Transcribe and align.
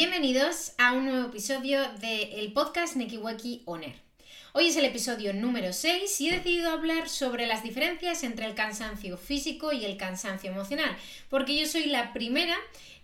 Bienvenidos 0.00 0.74
a 0.78 0.92
un 0.92 1.06
nuevo 1.06 1.26
episodio 1.26 1.80
del 2.00 2.52
podcast 2.52 2.94
Nekiweki 2.94 3.62
Oner. 3.64 4.07
Hoy 4.54 4.68
es 4.68 4.76
el 4.76 4.86
episodio 4.86 5.34
número 5.34 5.74
6 5.74 6.22
y 6.22 6.28
he 6.30 6.32
decidido 6.32 6.70
hablar 6.70 7.10
sobre 7.10 7.46
las 7.46 7.62
diferencias 7.62 8.24
entre 8.24 8.46
el 8.46 8.54
cansancio 8.54 9.18
físico 9.18 9.72
y 9.72 9.84
el 9.84 9.98
cansancio 9.98 10.50
emocional, 10.50 10.96
porque 11.28 11.54
yo 11.54 11.66
soy 11.66 11.84
la 11.84 12.14
primera 12.14 12.56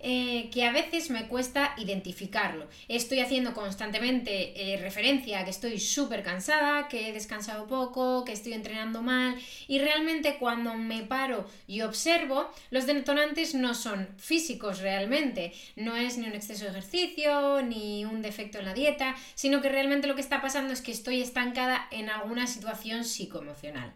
eh, 0.07 0.51
que 0.53 0.65
a 0.65 0.71
veces 0.71 1.09
me 1.09 1.29
cuesta 1.29 1.75
identificarlo. 1.79 2.69
Estoy 2.89 3.21
haciendo 3.21 3.55
constantemente 3.55 4.75
eh, 4.75 4.77
referencia 4.77 5.41
a 5.41 5.45
que 5.45 5.51
estoy 5.51 5.81
súper 5.81 6.23
cansada, 6.23 6.89
que 6.89 7.09
he 7.09 7.13
descansado 7.15 7.67
poco, 7.67 8.23
que 8.23 8.33
estoy 8.33 8.53
entrenando 8.53 9.01
mal 9.01 9.35
y 9.67 9.79
realmente 9.79 10.37
cuando 10.39 10.75
me 10.75 11.05
paro 11.05 11.49
y 11.67 11.81
observo, 11.81 12.51
los 12.71 12.85
detonantes 12.85 13.55
no 13.55 13.75
son 13.75 14.09
físicos 14.19 14.81
realmente, 14.81 15.55
no 15.77 15.97
es 15.97 16.19
ni 16.19 16.27
un 16.27 16.35
exceso 16.35 16.65
de 16.65 16.73
ejercicio, 16.73 17.63
ni 17.63 18.05
un 18.05 18.21
defecto 18.21 18.59
en 18.59 18.67
la 18.67 18.75
dieta, 18.75 19.17
sino 19.35 19.63
que 19.63 19.71
realmente 19.71 20.07
lo 20.07 20.15
que 20.15 20.21
está 20.21 20.43
pasando 20.43 20.75
es 20.75 20.83
que 20.83 20.93
estoy 20.93 21.23
estancada 21.35 21.89
en 21.91 22.11
alguna 22.11 22.47
situación 22.47 23.05
psicoemocional 23.05 23.93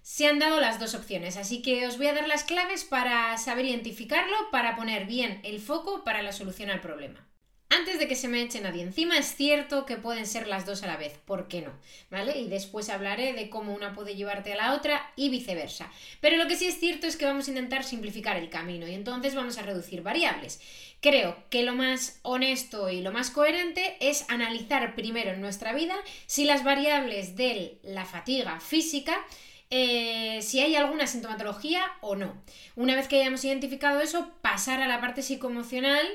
se 0.00 0.26
han 0.26 0.38
dado 0.38 0.58
las 0.58 0.80
dos 0.80 0.94
opciones, 0.94 1.36
así 1.36 1.60
que 1.60 1.86
os 1.86 1.98
voy 1.98 2.06
a 2.06 2.14
dar 2.14 2.26
las 2.26 2.42
claves 2.42 2.84
para 2.84 3.36
saber 3.36 3.66
identificarlo, 3.66 4.34
para 4.50 4.74
poner 4.74 5.04
bien 5.04 5.38
el 5.44 5.60
foco 5.60 6.02
para 6.02 6.22
la 6.22 6.32
solución 6.32 6.70
al 6.70 6.80
problema. 6.80 7.26
Antes 7.70 7.98
de 7.98 8.08
que 8.08 8.16
se 8.16 8.28
me 8.28 8.40
eche 8.40 8.60
nadie 8.60 8.82
encima, 8.82 9.18
es 9.18 9.34
cierto 9.34 9.84
que 9.84 9.98
pueden 9.98 10.26
ser 10.26 10.46
las 10.46 10.64
dos 10.64 10.82
a 10.82 10.86
la 10.86 10.96
vez, 10.96 11.18
¿por 11.26 11.48
qué 11.48 11.60
no? 11.60 11.72
¿Vale? 12.10 12.38
Y 12.38 12.48
después 12.48 12.88
hablaré 12.88 13.34
de 13.34 13.50
cómo 13.50 13.74
una 13.74 13.92
puede 13.92 14.16
llevarte 14.16 14.54
a 14.54 14.56
la 14.56 14.74
otra 14.74 15.12
y 15.16 15.28
viceversa. 15.28 15.92
Pero 16.22 16.38
lo 16.38 16.48
que 16.48 16.56
sí 16.56 16.66
es 16.66 16.80
cierto 16.80 17.06
es 17.06 17.18
que 17.18 17.26
vamos 17.26 17.46
a 17.46 17.50
intentar 17.50 17.84
simplificar 17.84 18.38
el 18.38 18.48
camino 18.48 18.88
y 18.88 18.94
entonces 18.94 19.34
vamos 19.34 19.58
a 19.58 19.62
reducir 19.62 20.02
variables. 20.02 20.60
Creo 21.02 21.36
que 21.50 21.62
lo 21.62 21.74
más 21.74 22.20
honesto 22.22 22.88
y 22.88 23.02
lo 23.02 23.12
más 23.12 23.30
coherente 23.30 23.98
es 24.00 24.24
analizar 24.30 24.94
primero 24.94 25.32
en 25.32 25.42
nuestra 25.42 25.74
vida 25.74 25.96
si 26.26 26.46
las 26.46 26.64
variables 26.64 27.36
de 27.36 27.78
la 27.82 28.06
fatiga 28.06 28.60
física 28.60 29.26
eh, 29.70 30.40
si 30.42 30.60
hay 30.60 30.76
alguna 30.76 31.06
sintomatología 31.06 31.84
o 32.00 32.16
no. 32.16 32.42
Una 32.76 32.94
vez 32.94 33.08
que 33.08 33.20
hayamos 33.20 33.44
identificado 33.44 34.00
eso, 34.00 34.30
pasar 34.40 34.80
a 34.80 34.88
la 34.88 35.00
parte 35.00 35.22
psicoemocional 35.22 36.06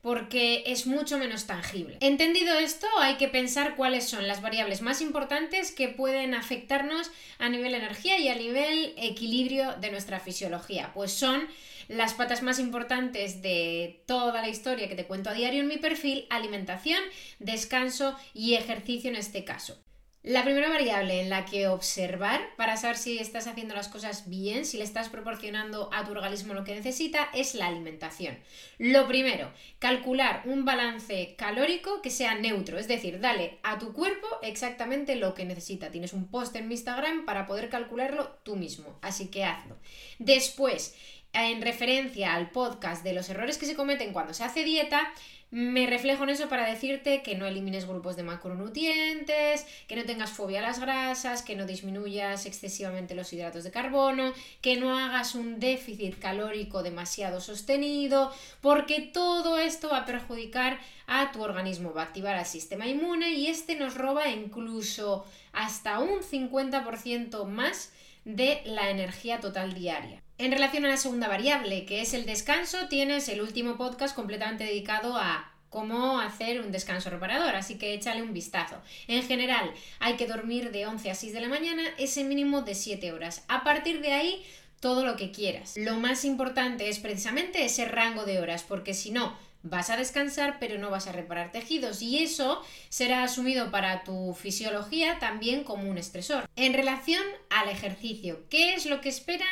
porque 0.00 0.62
es 0.66 0.86
mucho 0.86 1.18
menos 1.18 1.46
tangible. 1.46 1.98
Entendido 2.00 2.58
esto, 2.58 2.86
hay 3.00 3.16
que 3.16 3.28
pensar 3.28 3.76
cuáles 3.76 4.08
son 4.08 4.26
las 4.26 4.40
variables 4.40 4.80
más 4.80 5.02
importantes 5.02 5.72
que 5.72 5.88
pueden 5.88 6.34
afectarnos 6.34 7.10
a 7.38 7.48
nivel 7.48 7.74
energía 7.74 8.18
y 8.18 8.28
a 8.28 8.34
nivel 8.34 8.94
equilibrio 8.96 9.74
de 9.74 9.90
nuestra 9.90 10.18
fisiología. 10.20 10.92
Pues 10.94 11.12
son 11.12 11.46
las 11.88 12.14
patas 12.14 12.42
más 12.42 12.58
importantes 12.58 13.42
de 13.42 14.02
toda 14.06 14.40
la 14.40 14.48
historia 14.48 14.88
que 14.88 14.94
te 14.94 15.06
cuento 15.06 15.28
a 15.28 15.34
diario 15.34 15.60
en 15.60 15.68
mi 15.68 15.76
perfil, 15.76 16.26
alimentación, 16.30 17.02
descanso 17.38 18.16
y 18.32 18.54
ejercicio 18.54 19.10
en 19.10 19.16
este 19.16 19.44
caso. 19.44 19.82
La 20.22 20.44
primera 20.44 20.68
variable 20.68 21.22
en 21.22 21.30
la 21.30 21.46
que 21.46 21.66
observar 21.66 22.42
para 22.58 22.76
saber 22.76 22.98
si 22.98 23.18
estás 23.18 23.46
haciendo 23.46 23.74
las 23.74 23.88
cosas 23.88 24.28
bien, 24.28 24.66
si 24.66 24.76
le 24.76 24.84
estás 24.84 25.08
proporcionando 25.08 25.88
a 25.94 26.04
tu 26.04 26.10
organismo 26.10 26.52
lo 26.52 26.62
que 26.62 26.74
necesita, 26.74 27.30
es 27.32 27.54
la 27.54 27.68
alimentación. 27.68 28.38
Lo 28.76 29.08
primero, 29.08 29.50
calcular 29.78 30.42
un 30.44 30.66
balance 30.66 31.36
calórico 31.38 32.02
que 32.02 32.10
sea 32.10 32.34
neutro, 32.34 32.78
es 32.78 32.86
decir, 32.86 33.18
dale 33.20 33.60
a 33.62 33.78
tu 33.78 33.94
cuerpo 33.94 34.26
exactamente 34.42 35.16
lo 35.16 35.32
que 35.32 35.46
necesita. 35.46 35.90
Tienes 35.90 36.12
un 36.12 36.28
post 36.28 36.54
en 36.54 36.68
mi 36.68 36.74
Instagram 36.74 37.24
para 37.24 37.46
poder 37.46 37.70
calcularlo 37.70 38.28
tú 38.42 38.56
mismo, 38.56 38.98
así 39.00 39.28
que 39.28 39.46
hazlo. 39.46 39.78
Después, 40.18 40.94
en 41.32 41.62
referencia 41.62 42.34
al 42.34 42.50
podcast 42.50 43.04
de 43.04 43.12
los 43.12 43.28
errores 43.30 43.58
que 43.58 43.66
se 43.66 43.76
cometen 43.76 44.12
cuando 44.12 44.34
se 44.34 44.44
hace 44.44 44.64
dieta, 44.64 45.12
me 45.52 45.88
reflejo 45.88 46.22
en 46.22 46.30
eso 46.30 46.48
para 46.48 46.64
decirte 46.64 47.22
que 47.22 47.34
no 47.34 47.44
elimines 47.44 47.88
grupos 47.88 48.14
de 48.14 48.22
macronutrientes, 48.22 49.66
que 49.88 49.96
no 49.96 50.04
tengas 50.04 50.30
fobia 50.30 50.60
a 50.60 50.62
las 50.62 50.78
grasas, 50.78 51.42
que 51.42 51.56
no 51.56 51.66
disminuyas 51.66 52.46
excesivamente 52.46 53.16
los 53.16 53.32
hidratos 53.32 53.64
de 53.64 53.72
carbono, 53.72 54.32
que 54.60 54.76
no 54.76 54.96
hagas 54.96 55.34
un 55.34 55.58
déficit 55.58 56.20
calórico 56.20 56.84
demasiado 56.84 57.40
sostenido, 57.40 58.32
porque 58.60 59.00
todo 59.00 59.58
esto 59.58 59.88
va 59.88 59.98
a 59.98 60.06
perjudicar 60.06 60.78
a 61.08 61.32
tu 61.32 61.42
organismo, 61.42 61.92
va 61.92 62.02
a 62.02 62.06
activar 62.06 62.36
al 62.36 62.46
sistema 62.46 62.86
inmune 62.86 63.30
y 63.30 63.48
este 63.48 63.74
nos 63.74 63.96
roba 63.96 64.28
incluso 64.28 65.26
hasta 65.52 65.98
un 65.98 66.20
50% 66.20 67.44
más 67.46 67.92
de 68.24 68.62
la 68.66 68.90
energía 68.90 69.40
total 69.40 69.74
diaria. 69.74 70.22
En 70.40 70.52
relación 70.52 70.86
a 70.86 70.88
la 70.88 70.96
segunda 70.96 71.28
variable, 71.28 71.84
que 71.84 72.00
es 72.00 72.14
el 72.14 72.24
descanso, 72.24 72.88
tienes 72.88 73.28
el 73.28 73.42
último 73.42 73.76
podcast 73.76 74.16
completamente 74.16 74.64
dedicado 74.64 75.18
a 75.18 75.52
cómo 75.68 76.18
hacer 76.18 76.62
un 76.62 76.72
descanso 76.72 77.10
reparador, 77.10 77.56
así 77.56 77.76
que 77.76 77.92
échale 77.92 78.22
un 78.22 78.32
vistazo. 78.32 78.76
En 79.06 79.22
general, 79.22 79.70
hay 79.98 80.14
que 80.16 80.26
dormir 80.26 80.70
de 80.70 80.86
11 80.86 81.10
a 81.10 81.14
6 81.14 81.34
de 81.34 81.40
la 81.42 81.48
mañana, 81.48 81.82
ese 81.98 82.24
mínimo 82.24 82.62
de 82.62 82.74
7 82.74 83.12
horas. 83.12 83.44
A 83.48 83.64
partir 83.64 84.00
de 84.00 84.14
ahí, 84.14 84.42
todo 84.80 85.04
lo 85.04 85.16
que 85.16 85.30
quieras. 85.30 85.74
Lo 85.76 85.96
más 85.96 86.24
importante 86.24 86.88
es 86.88 87.00
precisamente 87.00 87.62
ese 87.62 87.84
rango 87.84 88.24
de 88.24 88.40
horas, 88.40 88.64
porque 88.66 88.94
si 88.94 89.10
no, 89.10 89.36
vas 89.62 89.90
a 89.90 89.98
descansar 89.98 90.56
pero 90.58 90.78
no 90.78 90.88
vas 90.88 91.06
a 91.06 91.12
reparar 91.12 91.52
tejidos 91.52 92.00
y 92.00 92.22
eso 92.22 92.62
será 92.88 93.24
asumido 93.24 93.70
para 93.70 94.04
tu 94.04 94.32
fisiología 94.32 95.18
también 95.18 95.64
como 95.64 95.90
un 95.90 95.98
estresor. 95.98 96.48
En 96.56 96.72
relación 96.72 97.22
al 97.50 97.68
ejercicio, 97.68 98.40
¿qué 98.48 98.72
es 98.72 98.86
lo 98.86 99.02
que 99.02 99.10
espera? 99.10 99.44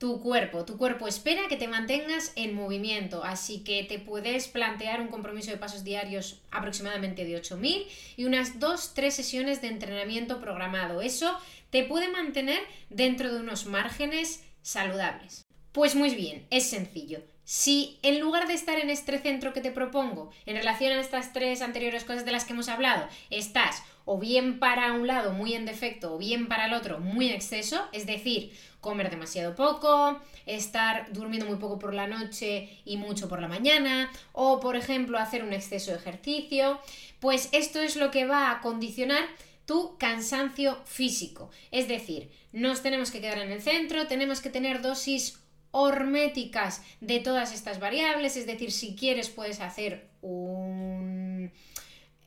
Tu 0.00 0.18
cuerpo. 0.18 0.64
Tu 0.64 0.78
cuerpo 0.78 1.06
espera 1.06 1.46
que 1.46 1.58
te 1.58 1.68
mantengas 1.68 2.32
en 2.34 2.54
movimiento, 2.54 3.22
así 3.22 3.62
que 3.62 3.84
te 3.84 3.98
puedes 3.98 4.48
plantear 4.48 5.02
un 5.02 5.08
compromiso 5.08 5.50
de 5.50 5.58
pasos 5.58 5.84
diarios 5.84 6.40
aproximadamente 6.50 7.26
de 7.26 7.38
8.000 7.38 7.86
y 8.16 8.24
unas 8.24 8.58
2-3 8.58 9.10
sesiones 9.10 9.60
de 9.60 9.68
entrenamiento 9.68 10.40
programado. 10.40 11.02
Eso 11.02 11.38
te 11.68 11.84
puede 11.84 12.08
mantener 12.08 12.60
dentro 12.88 13.30
de 13.30 13.40
unos 13.40 13.66
márgenes 13.66 14.42
saludables. 14.62 15.44
Pues 15.72 15.94
muy 15.94 16.14
bien, 16.14 16.46
es 16.48 16.70
sencillo. 16.70 17.22
Si 17.44 17.98
en 18.02 18.20
lugar 18.20 18.46
de 18.48 18.54
estar 18.54 18.78
en 18.78 18.88
este 18.88 19.18
centro 19.18 19.52
que 19.52 19.60
te 19.60 19.70
propongo, 19.70 20.30
en 20.46 20.56
relación 20.56 20.92
a 20.92 21.00
estas 21.00 21.34
tres 21.34 21.60
anteriores 21.60 22.04
cosas 22.04 22.24
de 22.24 22.32
las 22.32 22.44
que 22.46 22.54
hemos 22.54 22.68
hablado, 22.68 23.06
estás 23.28 23.82
o 24.04 24.18
bien 24.18 24.58
para 24.58 24.92
un 24.92 25.06
lado 25.06 25.32
muy 25.32 25.54
en 25.54 25.66
defecto 25.66 26.14
o 26.14 26.18
bien 26.18 26.48
para 26.48 26.66
el 26.66 26.72
otro 26.72 27.00
muy 27.00 27.28
en 27.28 27.34
exceso, 27.34 27.88
es 27.92 28.06
decir, 28.06 28.52
comer 28.80 29.10
demasiado 29.10 29.54
poco, 29.54 30.20
estar 30.46 31.12
durmiendo 31.12 31.46
muy 31.46 31.56
poco 31.56 31.78
por 31.78 31.94
la 31.94 32.06
noche 32.06 32.80
y 32.84 32.96
mucho 32.96 33.28
por 33.28 33.40
la 33.40 33.48
mañana, 33.48 34.10
o 34.32 34.60
por 34.60 34.76
ejemplo 34.76 35.18
hacer 35.18 35.44
un 35.44 35.52
exceso 35.52 35.90
de 35.90 35.98
ejercicio, 35.98 36.80
pues 37.20 37.48
esto 37.52 37.80
es 37.80 37.96
lo 37.96 38.10
que 38.10 38.26
va 38.26 38.50
a 38.50 38.60
condicionar 38.60 39.24
tu 39.66 39.96
cansancio 39.98 40.78
físico. 40.84 41.50
Es 41.70 41.86
decir, 41.86 42.30
nos 42.52 42.82
tenemos 42.82 43.10
que 43.10 43.20
quedar 43.20 43.38
en 43.38 43.52
el 43.52 43.62
centro, 43.62 44.06
tenemos 44.06 44.40
que 44.40 44.50
tener 44.50 44.82
dosis 44.82 45.38
horméticas 45.70 46.82
de 47.00 47.20
todas 47.20 47.54
estas 47.54 47.78
variables, 47.78 48.36
es 48.36 48.46
decir, 48.46 48.72
si 48.72 48.96
quieres 48.96 49.28
puedes 49.28 49.60
hacer 49.60 50.08
un 50.22 51.52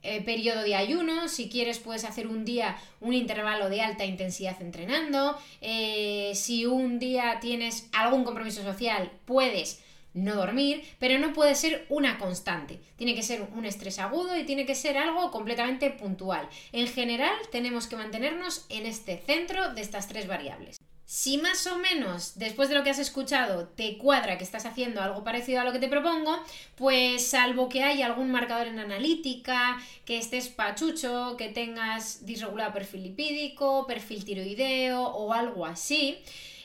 eh, 0.04 0.22
periodo 0.22 0.62
de 0.62 0.74
ayuno, 0.74 1.28
si 1.28 1.48
quieres 1.48 1.78
puedes 1.78 2.04
hacer 2.04 2.26
un 2.26 2.44
día 2.44 2.76
un 3.00 3.14
intervalo 3.14 3.70
de 3.70 3.80
alta 3.80 4.04
intensidad 4.04 4.60
entrenando, 4.60 5.36
eh, 5.60 6.32
si 6.34 6.66
un 6.66 6.98
día 6.98 7.38
tienes 7.40 7.88
algún 7.92 8.24
compromiso 8.24 8.62
social 8.62 9.10
puedes 9.24 9.82
no 10.12 10.36
dormir, 10.36 10.84
pero 10.98 11.18
no 11.18 11.32
puede 11.32 11.54
ser 11.54 11.86
una 11.88 12.18
constante. 12.18 12.80
Tiene 12.96 13.14
que 13.14 13.22
ser 13.22 13.48
un 13.54 13.64
estrés 13.64 13.98
agudo 13.98 14.38
y 14.38 14.44
tiene 14.44 14.64
que 14.64 14.74
ser 14.74 14.96
algo 14.96 15.30
completamente 15.30 15.90
puntual. 15.90 16.48
En 16.72 16.86
general, 16.86 17.34
tenemos 17.50 17.88
que 17.88 17.96
mantenernos 17.96 18.64
en 18.68 18.86
este 18.86 19.18
centro 19.18 19.74
de 19.74 19.80
estas 19.80 20.06
tres 20.06 20.28
variables. 20.28 20.78
Si 21.06 21.36
más 21.36 21.66
o 21.66 21.76
menos 21.78 22.38
después 22.38 22.70
de 22.70 22.74
lo 22.74 22.82
que 22.82 22.88
has 22.88 22.98
escuchado 22.98 23.68
te 23.68 23.98
cuadra 23.98 24.38
que 24.38 24.44
estás 24.44 24.64
haciendo 24.64 25.02
algo 25.02 25.22
parecido 25.22 25.60
a 25.60 25.64
lo 25.64 25.72
que 25.72 25.78
te 25.78 25.88
propongo, 25.88 26.42
pues 26.76 27.26
salvo 27.26 27.68
que 27.68 27.82
haya 27.82 28.06
algún 28.06 28.30
marcador 28.30 28.68
en 28.68 28.78
analítica, 28.78 29.78
que 30.06 30.16
estés 30.16 30.48
pachucho, 30.48 31.36
que 31.36 31.50
tengas 31.50 32.24
disregulado 32.24 32.72
perfil 32.72 33.02
lipídico, 33.02 33.86
perfil 33.86 34.24
tiroideo 34.24 35.02
o 35.02 35.34
algo 35.34 35.66
así, 35.66 36.18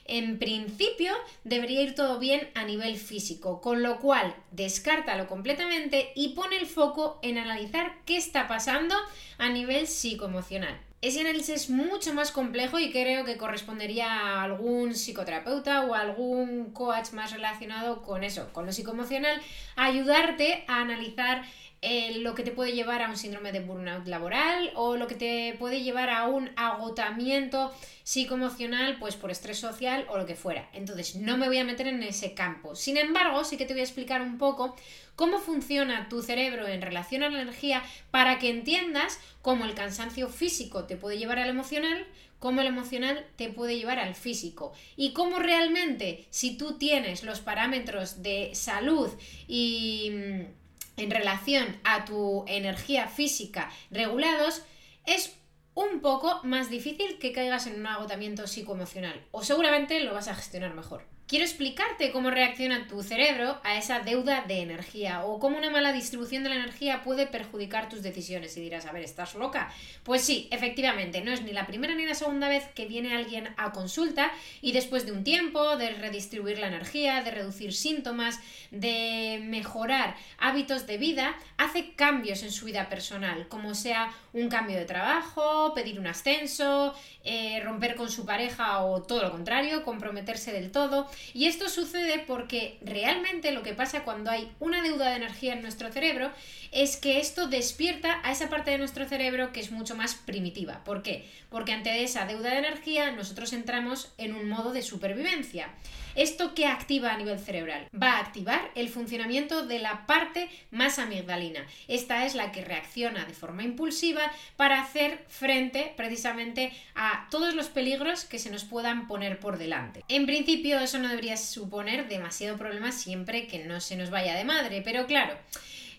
en 0.10 0.40
principio 0.40 1.14
debería 1.44 1.82
ir 1.82 1.96
todo 1.96 2.20
bien 2.20 2.50
a 2.56 2.64
nivel 2.66 2.98
físico, 2.98 3.62
con 3.62 3.84
lo 3.84 4.00
cual 4.00 4.36
descártalo 4.52 5.28
completamente 5.28 6.12
y 6.16 6.30
pone 6.30 6.58
el 6.58 6.66
foco 6.66 7.20
en 7.22 7.38
analizar 7.38 7.94
qué 8.06 8.18
está 8.18 8.48
pasando 8.48 8.96
a 9.38 9.50
nivel 9.50 9.88
psicoemocional. 9.88 10.80
Ese 11.02 11.22
análisis 11.22 11.50
es 11.50 11.70
mucho 11.70 12.14
más 12.14 12.34
complejo 12.34 12.78
y 12.78 12.92
creo 12.92 13.24
que 13.24 13.38
correspondería 13.38 14.12
a 14.12 14.44
algún 14.44 14.96
psicoterapeuta 14.96 15.86
o 15.86 15.94
algún 15.94 16.74
coach 16.74 17.14
más 17.14 17.32
relacionado 17.32 18.02
con 18.02 18.26
eso, 18.26 18.52
con 18.52 18.66
lo 18.66 18.74
psicoemocional, 18.74 19.40
a 19.78 19.86
ayudarte 19.86 20.66
a 20.68 20.82
analizar 20.82 21.46
eh, 21.82 22.18
lo 22.20 22.36
que 22.36 22.44
te 22.44 22.52
puede 22.52 22.74
llevar 22.74 23.02
a 23.02 23.10
un 23.10 23.16
síndrome 23.16 23.54
de 23.54 23.62
burnout 23.62 24.06
laboral 24.06 24.72
o 24.76 24.98
lo 24.98 25.08
que 25.08 25.16
te 25.16 25.56
puede 25.58 25.82
llevar 25.82 26.10
a 26.10 26.28
un 26.28 26.50
agotamiento 26.58 27.74
psicoemocional, 28.04 28.98
pues 29.00 29.16
por 29.16 29.32
estrés 29.32 29.60
social 29.60 30.06
o 30.10 30.18
lo 30.18 30.26
que 30.26 30.36
fuera. 30.36 30.70
Entonces, 30.74 31.16
no 31.16 31.38
me 31.38 31.48
voy 31.48 31.58
a 31.58 31.64
meter 31.64 31.88
en 31.88 32.04
ese 32.04 32.34
campo. 32.34 32.76
Sin 32.76 32.98
embargo, 32.98 33.44
sí 33.46 33.56
que 33.56 33.66
te 33.66 33.74
voy 33.74 33.82
a 33.82 33.86
explicar 33.86 34.22
un 34.22 34.38
poco 34.38 34.76
cómo 35.16 35.40
funciona 35.40 36.10
tu 36.10 36.22
cerebro 36.22 36.68
en 36.68 36.82
relación 36.82 37.24
a 37.24 37.30
la 37.30 37.42
energía 37.42 37.84
para 38.12 38.40
que 38.40 38.50
entiendas 38.50 39.20
cómo 39.42 39.66
el 39.66 39.74
cansancio 39.74 40.28
físico 40.28 40.86
te 40.86 40.98
puede 40.98 41.18
llevar 41.18 41.40
al 41.40 41.50
emocional, 41.50 42.08
cómo 42.40 42.62
el 42.62 42.68
emocional 42.68 43.26
te 43.36 43.50
puede 43.50 43.78
llevar 43.78 44.00
al 44.00 44.16
físico 44.16 44.74
y 44.96 45.14
cómo 45.14 45.40
realmente 45.40 46.26
si 46.30 46.58
tú 46.58 46.78
tienes 46.78 47.24
los 47.24 47.42
parámetros 47.42 48.24
de 48.24 48.52
salud 48.54 49.10
y 49.48 50.12
mm, 50.12 50.59
en 51.00 51.12
relación 51.12 51.80
a 51.84 52.06
tu 52.06 52.44
energía 52.48 53.08
física 53.08 53.72
regulados, 53.92 54.64
es 55.06 55.36
un 55.74 56.02
poco 56.02 56.42
más 56.44 56.70
difícil 56.70 57.20
que 57.20 57.32
caigas 57.32 57.68
en 57.68 57.80
un 57.80 57.88
agotamiento 57.88 58.48
psicoemocional 58.48 59.26
o 59.32 59.44
seguramente 59.44 60.00
lo 60.02 60.14
vas 60.14 60.28
a 60.28 60.36
gestionar 60.36 60.74
mejor. 60.74 61.19
Quiero 61.30 61.46
explicarte 61.46 62.12
cómo 62.12 62.32
reacciona 62.32 62.88
tu 62.88 63.04
cerebro 63.04 63.62
a 63.64 63.78
esa 63.78 64.00
deuda 64.00 64.46
de 64.48 64.62
energía 64.62 65.24
o 65.24 65.40
cómo 65.40 65.60
una 65.60 65.70
mala 65.70 65.94
distribución 65.94 66.42
de 66.42 66.50
la 66.50 66.56
energía 66.56 67.04
puede 67.04 67.28
perjudicar 67.28 67.88
tus 67.88 68.02
decisiones. 68.02 68.58
Y 68.58 68.62
dirás, 68.62 68.88
a 68.88 68.92
ver, 68.92 69.04
¿estás 69.04 69.36
loca? 69.36 69.72
Pues 70.02 70.24
sí, 70.24 70.48
efectivamente, 70.50 71.22
no 71.22 71.32
es 71.32 71.44
ni 71.44 71.52
la 71.52 71.68
primera 71.68 71.94
ni 71.94 72.08
la 72.08 72.16
segunda 72.16 72.50
vez 72.50 72.66
que 72.74 72.88
viene 72.88 73.16
alguien 73.16 73.48
a 73.58 73.72
consulta 73.74 74.32
y 74.60 74.72
después 74.72 75.06
de 75.06 75.12
un 75.12 75.24
tiempo 75.24 75.78
de 75.78 75.92
redistribuir 75.92 76.58
la 76.58 76.66
energía, 76.66 77.22
de 77.22 77.30
reducir 77.30 77.74
síntomas, 77.76 78.40
de 78.72 79.40
mejorar 79.44 80.16
hábitos 80.40 80.88
de 80.88 80.98
vida, 80.98 81.38
hace 81.58 81.94
cambios 81.94 82.42
en 82.42 82.52
su 82.52 82.66
vida 82.66 82.90
personal, 82.90 83.48
como 83.50 83.76
sea 83.76 84.12
un 84.34 84.50
cambio 84.50 84.78
de 84.78 84.86
trabajo, 84.86 85.76
pedir 85.76 86.00
un 86.00 86.08
ascenso, 86.08 86.96
eh, 87.24 87.62
romper 87.64 87.94
con 87.94 88.10
su 88.10 88.26
pareja 88.26 88.80
o 88.84 89.04
todo 89.04 89.22
lo 89.22 89.32
contrario, 89.32 89.84
comprometerse 89.84 90.52
del 90.52 90.72
todo. 90.72 91.08
Y 91.34 91.46
esto 91.46 91.70
sucede 91.70 92.20
porque 92.20 92.78
realmente 92.82 93.52
lo 93.52 93.64
que 93.64 93.74
pasa 93.74 94.04
cuando 94.04 94.32
hay 94.32 94.52
una 94.60 94.82
deuda 94.82 95.10
de 95.10 95.18
energía 95.18 95.54
en 95.54 95.62
nuestro 95.62 95.92
cerebro 95.92 96.32
es 96.72 96.98
que 96.98 97.20
esto 97.20 97.48
despierta 97.48 98.20
a 98.24 98.32
esa 98.32 98.50
parte 98.50 98.72
de 98.72 98.78
nuestro 98.78 99.08
cerebro 99.08 99.52
que 99.52 99.60
es 99.60 99.72
mucho 99.72 99.96
más 99.96 100.16
primitiva. 100.16 100.84
¿Por 100.84 101.02
qué? 101.02 101.28
Porque 101.50 101.74
ante 101.74 102.04
esa 102.04 102.26
deuda 102.26 102.52
de 102.52 102.60
energía 102.60 103.12
nosotros 103.12 103.54
entramos 103.54 104.12
en 104.18 104.34
un 104.34 104.48
modo 104.50 104.72
de 104.72 104.82
supervivencia. 104.82 105.70
¿Esto 106.16 106.54
qué 106.56 106.66
activa 106.66 107.14
a 107.14 107.18
nivel 107.18 107.40
cerebral? 107.40 107.88
Va 107.96 108.14
a 108.14 108.20
activar 108.20 108.72
el 108.76 108.90
funcionamiento 108.90 109.66
de 109.66 109.80
la 109.80 110.06
parte 110.08 110.50
más 110.72 111.00
amigdalina. 111.00 111.66
Esta 111.88 112.26
es 112.26 112.36
la 112.36 112.52
que 112.52 112.66
reacciona 112.66 113.26
de 113.26 113.34
forma 113.34 113.64
impulsiva 113.64 114.22
para 114.56 114.82
hacer 114.82 115.24
frente 115.28 115.94
precisamente 115.96 116.74
a 116.96 117.28
todos 117.30 117.54
los 117.56 117.70
peligros 117.70 118.26
que 118.26 118.40
se 118.40 118.50
nos 118.50 118.64
puedan 118.64 119.08
poner 119.08 119.40
por 119.40 119.58
delante. 119.58 120.04
En 120.08 120.26
principio 120.26 120.80
eso 120.80 121.00
no 121.00 121.09
debería 121.10 121.38
suponer 121.38 122.08
demasiado 122.08 122.58
problema 122.58 122.92
siempre 122.92 123.48
que 123.48 123.66
no 123.66 123.80
se 123.82 123.96
nos 123.96 124.10
vaya 124.10 124.36
de 124.36 124.46
madre, 124.46 124.82
pero 124.84 125.06
claro, 125.06 125.38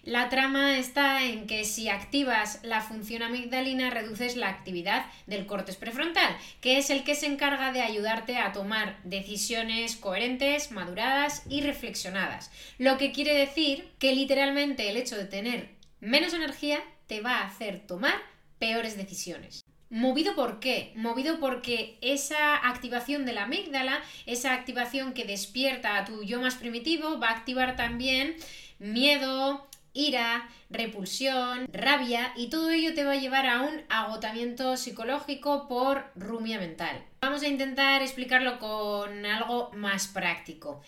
la 0.04 0.30
trama 0.30 0.78
está 0.78 1.24
en 1.24 1.46
que 1.46 1.66
si 1.66 1.90
activas 1.90 2.60
la 2.62 2.80
función 2.80 3.22
amigdalina 3.22 3.90
reduces 3.90 4.34
la 4.34 4.48
actividad 4.48 5.04
del 5.26 5.44
cortes 5.44 5.76
prefrontal, 5.76 6.34
que 6.62 6.78
es 6.78 6.88
el 6.88 7.04
que 7.04 7.14
se 7.14 7.26
encarga 7.26 7.70
de 7.70 7.82
ayudarte 7.82 8.38
a 8.38 8.52
tomar 8.52 8.98
decisiones 9.04 9.96
coherentes, 9.96 10.72
maduradas 10.72 11.42
y 11.50 11.60
reflexionadas. 11.60 12.50
Lo 12.78 12.96
que 12.96 13.12
quiere 13.12 13.34
decir 13.34 13.90
que 13.98 14.14
literalmente 14.14 14.88
el 14.88 14.96
hecho 14.96 15.16
de 15.16 15.26
tener 15.26 15.68
menos 16.00 16.32
energía 16.32 16.82
te 17.06 17.20
va 17.20 17.38
a 17.38 17.46
hacer 17.46 17.80
tomar 17.86 18.14
peores 18.58 18.96
decisiones. 18.96 19.62
¿Movido 19.90 20.36
por 20.36 20.60
qué? 20.60 20.92
Movido 20.94 21.40
porque 21.40 21.98
esa 22.00 22.54
activación 22.68 23.26
de 23.26 23.32
la 23.32 23.42
amígdala, 23.42 24.00
esa 24.24 24.54
activación 24.54 25.14
que 25.14 25.24
despierta 25.24 25.96
a 25.96 26.04
tu 26.04 26.22
yo 26.22 26.40
más 26.40 26.54
primitivo, 26.54 27.18
va 27.18 27.30
a 27.30 27.32
activar 27.32 27.74
también 27.74 28.36
miedo, 28.78 29.66
ira, 29.92 30.48
repulsión, 30.70 31.68
rabia 31.72 32.32
y 32.36 32.50
todo 32.50 32.70
ello 32.70 32.94
te 32.94 33.04
va 33.04 33.12
a 33.12 33.20
llevar 33.20 33.46
a 33.46 33.62
un 33.62 33.82
agotamiento 33.88 34.76
psicológico 34.76 35.66
por 35.66 36.04
rumia 36.14 36.60
mental. 36.60 37.04
Vamos 37.20 37.42
a 37.42 37.48
intentar 37.48 38.00
explicarlo 38.00 38.60
con 38.60 39.26
algo 39.26 39.72
más 39.74 40.06
práctico. 40.06 40.82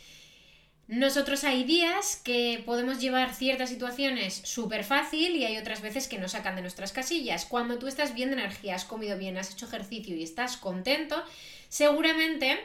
Nosotros 0.92 1.42
hay 1.44 1.64
días 1.64 2.20
que 2.22 2.62
podemos 2.66 3.00
llevar 3.00 3.34
ciertas 3.34 3.70
situaciones 3.70 4.42
súper 4.44 4.84
fácil 4.84 5.34
y 5.36 5.46
hay 5.46 5.56
otras 5.56 5.80
veces 5.80 6.06
que 6.06 6.18
nos 6.18 6.32
sacan 6.32 6.54
de 6.54 6.60
nuestras 6.60 6.92
casillas. 6.92 7.46
Cuando 7.46 7.78
tú 7.78 7.86
estás 7.86 8.12
bien 8.12 8.28
de 8.28 8.34
energía, 8.34 8.74
has 8.74 8.84
comido 8.84 9.16
bien, 9.16 9.38
has 9.38 9.50
hecho 9.50 9.64
ejercicio 9.64 10.14
y 10.14 10.22
estás 10.22 10.58
contento, 10.58 11.24
seguramente 11.70 12.60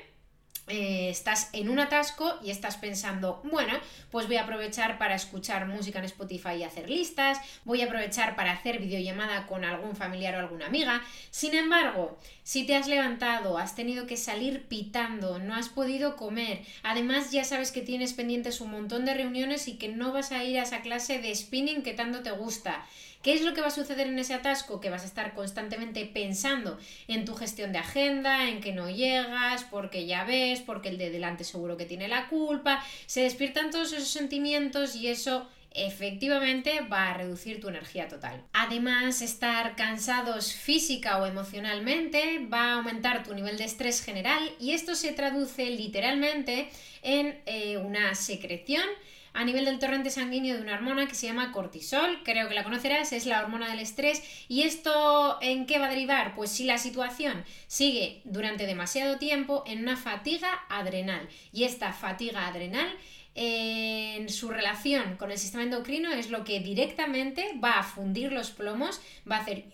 eh, 0.67 1.09
estás 1.09 1.49
en 1.53 1.69
un 1.69 1.79
atasco 1.79 2.39
y 2.43 2.51
estás 2.51 2.77
pensando, 2.77 3.41
bueno, 3.43 3.73
pues 4.11 4.27
voy 4.27 4.35
a 4.35 4.43
aprovechar 4.43 4.97
para 4.97 5.15
escuchar 5.15 5.65
música 5.65 5.99
en 5.99 6.05
Spotify 6.05 6.55
y 6.59 6.63
hacer 6.63 6.89
listas, 6.89 7.39
voy 7.63 7.81
a 7.81 7.85
aprovechar 7.85 8.35
para 8.35 8.51
hacer 8.51 8.79
videollamada 8.79 9.47
con 9.47 9.63
algún 9.63 9.95
familiar 9.95 10.35
o 10.35 10.39
alguna 10.39 10.67
amiga. 10.67 11.01
Sin 11.31 11.53
embargo, 11.53 12.17
si 12.43 12.65
te 12.65 12.75
has 12.75 12.87
levantado, 12.87 13.57
has 13.57 13.75
tenido 13.75 14.07
que 14.07 14.17
salir 14.17 14.67
pitando, 14.67 15.39
no 15.39 15.55
has 15.55 15.69
podido 15.69 16.15
comer, 16.15 16.61
además 16.83 17.31
ya 17.31 17.43
sabes 17.43 17.71
que 17.71 17.81
tienes 17.81 18.13
pendientes 18.13 18.61
un 18.61 18.71
montón 18.71 19.05
de 19.05 19.13
reuniones 19.13 19.67
y 19.67 19.77
que 19.77 19.87
no 19.87 20.11
vas 20.11 20.31
a 20.31 20.43
ir 20.43 20.59
a 20.59 20.63
esa 20.63 20.81
clase 20.81 21.19
de 21.19 21.33
spinning 21.33 21.81
que 21.81 21.93
tanto 21.93 22.23
te 22.23 22.31
gusta, 22.31 22.85
¿Qué 23.21 23.33
es 23.33 23.41
lo 23.41 23.53
que 23.53 23.61
va 23.61 23.67
a 23.67 23.71
suceder 23.71 24.07
en 24.07 24.19
ese 24.19 24.33
atasco? 24.33 24.79
Que 24.79 24.89
vas 24.89 25.03
a 25.03 25.07
estar 25.07 25.33
constantemente 25.33 26.05
pensando 26.05 26.77
en 27.07 27.25
tu 27.25 27.35
gestión 27.35 27.71
de 27.71 27.79
agenda, 27.79 28.49
en 28.49 28.61
que 28.61 28.71
no 28.71 28.89
llegas, 28.89 29.63
porque 29.65 30.05
ya 30.05 30.23
ves, 30.23 30.61
porque 30.61 30.89
el 30.89 30.97
de 30.97 31.09
delante 31.09 31.43
seguro 31.43 31.77
que 31.77 31.85
tiene 31.85 32.07
la 32.07 32.27
culpa. 32.27 32.83
Se 33.05 33.21
despiertan 33.21 33.71
todos 33.71 33.93
esos 33.93 34.09
sentimientos 34.09 34.95
y 34.95 35.07
eso 35.07 35.47
efectivamente 35.77 36.81
va 36.81 37.09
a 37.09 37.13
reducir 37.13 37.61
tu 37.61 37.69
energía 37.69 38.07
total. 38.07 38.43
Además, 38.53 39.21
estar 39.21 39.75
cansados 39.75 40.53
física 40.53 41.19
o 41.19 41.25
emocionalmente 41.25 42.45
va 42.51 42.71
a 42.71 42.73
aumentar 42.73 43.23
tu 43.23 43.33
nivel 43.33 43.57
de 43.57 43.65
estrés 43.65 44.03
general 44.03 44.51
y 44.59 44.71
esto 44.71 44.95
se 44.95 45.11
traduce 45.11 45.69
literalmente 45.69 46.69
en 47.03 47.39
eh, 47.45 47.77
una 47.77 48.15
secreción 48.15 48.83
a 49.37 49.45
nivel 49.45 49.65
del 49.65 49.77
torrente 49.77 50.09
sanguíneo 50.09 50.55
de 50.55 50.63
una 50.63 50.73
hormona 50.73 51.07
que 51.07 51.13
se 51.13 51.27
llama 51.27 51.51
cortisol, 51.51 52.23
creo 52.23 52.49
que 52.49 52.55
la 52.55 52.63
conocerás, 52.63 53.13
es 53.13 53.27
la 53.27 53.39
hormona 53.39 53.69
del 53.69 53.77
estrés. 53.77 54.23
¿Y 54.47 54.63
esto 54.63 55.37
en 55.41 55.67
qué 55.67 55.77
va 55.77 55.85
a 55.85 55.89
derivar? 55.89 56.33
Pues 56.33 56.49
si 56.49 56.63
la 56.63 56.79
situación 56.79 57.45
sigue 57.67 58.21
durante 58.23 58.65
demasiado 58.65 59.19
tiempo 59.19 59.63
en 59.67 59.83
una 59.83 59.95
fatiga 59.95 60.49
adrenal. 60.69 61.29
Y 61.53 61.65
esta 61.65 61.93
fatiga 61.93 62.47
adrenal 62.47 62.91
en 63.39 64.29
su 64.29 64.49
relación 64.49 65.15
con 65.17 65.29
el 65.29 65.37
sistema 65.37 65.63
endocrino 65.63 66.11
es 66.11 66.31
lo 66.31 66.43
que 66.43 66.59
directamente 66.59 67.51
va 67.63 67.73
a 67.73 67.83
fundir 67.83 68.31
los 68.31 68.49
plomos, 68.49 68.99
va 69.29 69.37
a 69.37 69.41
hacer 69.41 69.65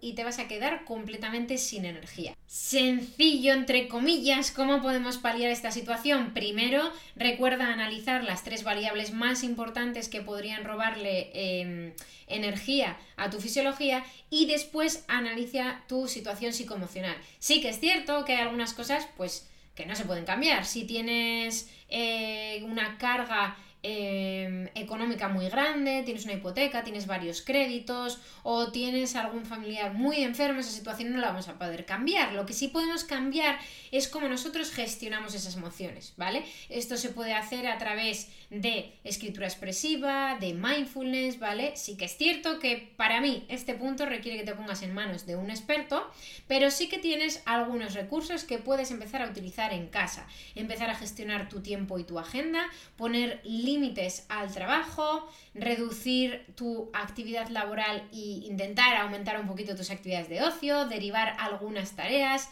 y 0.00 0.14
te 0.14 0.24
vas 0.24 0.40
a 0.40 0.48
quedar 0.48 0.84
completamente 0.84 1.56
sin 1.56 1.84
energía. 1.84 2.36
Sencillo, 2.46 3.52
entre 3.52 3.86
comillas, 3.86 4.50
¿cómo 4.50 4.82
podemos 4.82 5.18
paliar 5.18 5.52
esta 5.52 5.70
situación? 5.70 6.34
Primero, 6.34 6.82
recuerda 7.14 7.72
analizar 7.72 8.24
las 8.24 8.42
tres 8.42 8.64
variables 8.64 9.12
más 9.12 9.44
importantes 9.44 10.08
que 10.08 10.20
podrían 10.20 10.64
robarle 10.64 11.30
em, 11.34 11.92
energía 12.26 12.98
a 13.16 13.30
tu 13.30 13.40
fisiología 13.40 14.04
y 14.30 14.46
después 14.46 15.04
analiza 15.06 15.84
tu 15.86 16.08
situación 16.08 16.52
psicoemocional. 16.52 17.16
Sí 17.38 17.60
que 17.60 17.68
es 17.68 17.78
cierto 17.78 18.24
que 18.24 18.32
hay 18.32 18.40
algunas 18.40 18.74
cosas, 18.74 19.06
pues, 19.16 19.48
que 19.78 19.86
no 19.86 19.94
se 19.94 20.04
pueden 20.04 20.24
cambiar. 20.24 20.64
Si 20.64 20.84
tienes 20.84 21.70
eh, 21.88 22.60
una 22.64 22.98
carga 22.98 23.56
Em, 23.84 24.66
económica 24.74 25.28
muy 25.28 25.48
grande, 25.48 26.02
tienes 26.02 26.24
una 26.24 26.34
hipoteca, 26.34 26.82
tienes 26.82 27.06
varios 27.06 27.42
créditos 27.42 28.18
o 28.42 28.72
tienes 28.72 29.14
algún 29.14 29.46
familiar 29.46 29.94
muy 29.94 30.24
enfermo, 30.24 30.58
esa 30.58 30.72
situación 30.72 31.12
no 31.12 31.18
la 31.18 31.28
vamos 31.28 31.46
a 31.46 31.58
poder 31.58 31.84
cambiar. 31.84 32.32
Lo 32.32 32.44
que 32.44 32.54
sí 32.54 32.66
podemos 32.68 33.04
cambiar 33.04 33.56
es 33.92 34.08
cómo 34.08 34.28
nosotros 34.28 34.72
gestionamos 34.72 35.36
esas 35.36 35.54
emociones, 35.54 36.12
¿vale? 36.16 36.44
Esto 36.68 36.96
se 36.96 37.10
puede 37.10 37.34
hacer 37.34 37.68
a 37.68 37.78
través 37.78 38.28
de 38.50 38.98
escritura 39.04 39.46
expresiva, 39.46 40.36
de 40.40 40.54
mindfulness, 40.54 41.38
¿vale? 41.38 41.76
Sí 41.76 41.96
que 41.96 42.06
es 42.06 42.16
cierto 42.16 42.58
que 42.58 42.92
para 42.96 43.20
mí 43.20 43.44
este 43.48 43.74
punto 43.74 44.06
requiere 44.06 44.38
que 44.38 44.44
te 44.44 44.56
pongas 44.56 44.82
en 44.82 44.92
manos 44.92 45.24
de 45.24 45.36
un 45.36 45.50
experto, 45.50 46.04
pero 46.48 46.72
sí 46.72 46.88
que 46.88 46.98
tienes 46.98 47.42
algunos 47.44 47.94
recursos 47.94 48.42
que 48.42 48.58
puedes 48.58 48.90
empezar 48.90 49.22
a 49.22 49.30
utilizar 49.30 49.72
en 49.72 49.86
casa. 49.86 50.26
Empezar 50.56 50.90
a 50.90 50.96
gestionar 50.96 51.48
tu 51.48 51.60
tiempo 51.60 52.00
y 52.00 52.04
tu 52.04 52.18
agenda, 52.18 52.68
poner 52.96 53.40
límites 53.68 54.24
al 54.28 54.52
trabajo, 54.52 55.28
reducir 55.54 56.46
tu 56.56 56.90
actividad 56.92 57.48
laboral 57.48 58.08
e 58.12 58.46
intentar 58.52 58.96
aumentar 58.96 59.38
un 59.40 59.46
poquito 59.46 59.76
tus 59.76 59.90
actividades 59.90 60.28
de 60.28 60.42
ocio, 60.42 60.86
derivar 60.86 61.36
algunas 61.38 61.94
tareas. 61.94 62.48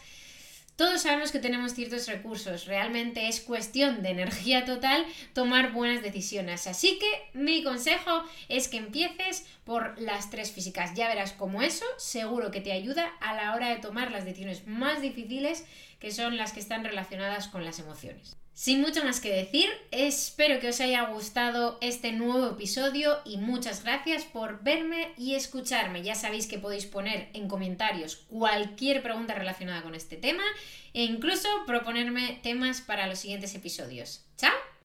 Todos 0.77 1.01
sabemos 1.01 1.31
que 1.31 1.39
tenemos 1.39 1.73
ciertos 1.73 2.05
recursos, 2.05 2.65
realmente 2.65 3.27
es 3.27 3.41
cuestión 3.41 4.03
de 4.03 4.11
energía 4.11 4.63
total 4.63 5.07
tomar 5.33 5.71
buenas 5.71 6.03
decisiones. 6.03 6.67
Así 6.67 6.99
que 6.99 7.09
mi 7.33 7.63
consejo 7.63 8.23
es 8.47 8.67
que 8.67 8.77
empieces 8.77 9.47
por 9.63 9.99
las 9.99 10.29
tres 10.29 10.51
físicas. 10.51 10.93
Ya 10.93 11.07
verás 11.07 11.33
cómo 11.33 11.63
eso 11.63 11.85
seguro 11.97 12.51
que 12.51 12.61
te 12.61 12.73
ayuda 12.73 13.11
a 13.21 13.33
la 13.33 13.55
hora 13.55 13.69
de 13.69 13.77
tomar 13.77 14.11
las 14.11 14.23
decisiones 14.23 14.67
más 14.67 15.01
difíciles, 15.01 15.65
que 15.99 16.11
son 16.11 16.37
las 16.37 16.53
que 16.53 16.59
están 16.59 16.83
relacionadas 16.83 17.47
con 17.47 17.65
las 17.65 17.79
emociones. 17.79 18.37
Sin 18.57 18.81
mucho 18.81 19.03
más 19.03 19.19
que 19.19 19.31
decir, 19.31 19.69
espero 19.91 20.59
que 20.59 20.69
os 20.69 20.81
haya 20.81 21.03
gustado 21.03 21.77
este 21.79 22.11
nuevo 22.11 22.47
episodio 22.47 23.19
y 23.23 23.37
muchas 23.37 23.83
gracias 23.83 24.25
por 24.25 24.63
verme 24.63 25.13
y 25.15 25.35
escucharme. 25.35 26.01
Ya 26.01 26.15
sabéis 26.15 26.47
que 26.47 26.57
podéis 26.57 26.87
poner 26.87 27.29
en 27.33 27.47
comentarios 27.47 28.15
cualquier 28.15 29.03
pregunta 29.03 29.35
relacionada 29.35 29.83
con 29.83 29.93
este 29.93 30.17
tema 30.17 30.41
e 30.95 31.03
incluso 31.03 31.47
proponerme 31.67 32.39
temas 32.41 32.81
para 32.81 33.05
los 33.05 33.19
siguientes 33.19 33.53
episodios. 33.53 34.25
¡Chao! 34.37 34.76